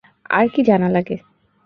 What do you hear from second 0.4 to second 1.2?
কী জানা লাগে?